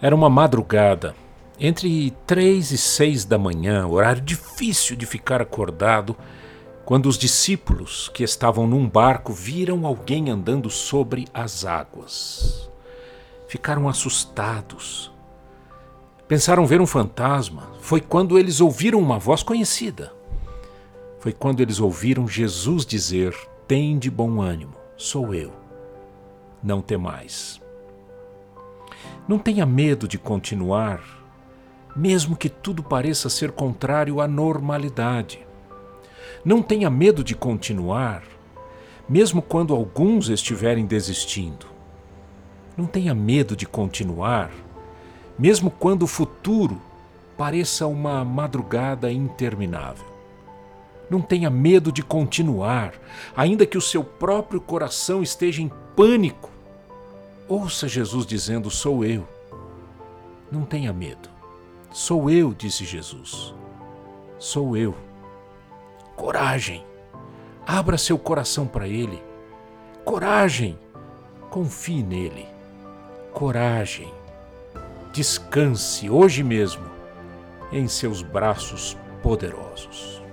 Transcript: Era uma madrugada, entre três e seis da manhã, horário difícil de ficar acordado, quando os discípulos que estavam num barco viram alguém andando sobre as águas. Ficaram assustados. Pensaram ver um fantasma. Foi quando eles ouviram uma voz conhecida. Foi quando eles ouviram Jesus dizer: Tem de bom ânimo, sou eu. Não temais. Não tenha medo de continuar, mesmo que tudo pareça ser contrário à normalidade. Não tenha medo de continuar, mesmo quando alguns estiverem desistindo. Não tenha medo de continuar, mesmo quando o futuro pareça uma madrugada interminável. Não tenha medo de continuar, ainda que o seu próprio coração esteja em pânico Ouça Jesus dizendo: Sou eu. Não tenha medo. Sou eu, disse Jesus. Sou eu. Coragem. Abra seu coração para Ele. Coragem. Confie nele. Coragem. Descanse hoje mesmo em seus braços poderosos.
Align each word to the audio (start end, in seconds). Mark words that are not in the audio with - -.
Era 0.00 0.14
uma 0.14 0.28
madrugada, 0.28 1.14
entre 1.58 2.10
três 2.26 2.70
e 2.72 2.78
seis 2.78 3.24
da 3.24 3.38
manhã, 3.38 3.86
horário 3.86 4.20
difícil 4.20 4.96
de 4.96 5.06
ficar 5.06 5.40
acordado, 5.40 6.16
quando 6.84 7.06
os 7.06 7.16
discípulos 7.16 8.10
que 8.12 8.22
estavam 8.22 8.66
num 8.66 8.88
barco 8.88 9.32
viram 9.32 9.86
alguém 9.86 10.30
andando 10.30 10.68
sobre 10.68 11.26
as 11.32 11.64
águas. 11.64 12.70
Ficaram 13.48 13.88
assustados. 13.88 15.12
Pensaram 16.28 16.66
ver 16.66 16.80
um 16.80 16.86
fantasma. 16.86 17.70
Foi 17.80 18.00
quando 18.00 18.38
eles 18.38 18.60
ouviram 18.60 18.98
uma 18.98 19.18
voz 19.18 19.42
conhecida. 19.42 20.12
Foi 21.20 21.32
quando 21.32 21.60
eles 21.60 21.80
ouviram 21.80 22.28
Jesus 22.28 22.84
dizer: 22.84 23.34
Tem 23.66 23.98
de 23.98 24.10
bom 24.10 24.42
ânimo, 24.42 24.74
sou 24.96 25.32
eu. 25.32 25.52
Não 26.62 26.82
temais. 26.82 27.63
Não 29.26 29.38
tenha 29.38 29.64
medo 29.64 30.06
de 30.06 30.18
continuar, 30.18 31.00
mesmo 31.96 32.36
que 32.36 32.50
tudo 32.50 32.82
pareça 32.82 33.30
ser 33.30 33.52
contrário 33.52 34.20
à 34.20 34.28
normalidade. 34.28 35.38
Não 36.44 36.60
tenha 36.60 36.90
medo 36.90 37.24
de 37.24 37.34
continuar, 37.34 38.22
mesmo 39.08 39.40
quando 39.40 39.74
alguns 39.74 40.28
estiverem 40.28 40.84
desistindo. 40.84 41.64
Não 42.76 42.84
tenha 42.84 43.14
medo 43.14 43.56
de 43.56 43.64
continuar, 43.64 44.50
mesmo 45.38 45.70
quando 45.70 46.02
o 46.02 46.08
futuro 46.08 46.78
pareça 47.34 47.86
uma 47.86 48.22
madrugada 48.26 49.10
interminável. 49.10 50.04
Não 51.08 51.22
tenha 51.22 51.48
medo 51.48 51.90
de 51.90 52.02
continuar, 52.02 52.92
ainda 53.34 53.64
que 53.64 53.78
o 53.78 53.82
seu 53.82 54.04
próprio 54.04 54.60
coração 54.60 55.22
esteja 55.22 55.62
em 55.62 55.72
pânico 55.96 56.53
Ouça 57.48 57.86
Jesus 57.86 58.26
dizendo: 58.26 58.70
Sou 58.70 59.04
eu. 59.04 59.26
Não 60.50 60.64
tenha 60.64 60.92
medo. 60.92 61.28
Sou 61.92 62.30
eu, 62.30 62.54
disse 62.54 62.84
Jesus. 62.84 63.54
Sou 64.38 64.76
eu. 64.76 64.94
Coragem. 66.16 66.84
Abra 67.66 67.98
seu 67.98 68.18
coração 68.18 68.66
para 68.66 68.88
Ele. 68.88 69.22
Coragem. 70.04 70.78
Confie 71.50 72.02
nele. 72.02 72.46
Coragem. 73.32 74.12
Descanse 75.12 76.10
hoje 76.10 76.42
mesmo 76.42 76.84
em 77.70 77.86
seus 77.86 78.22
braços 78.22 78.96
poderosos. 79.22 80.23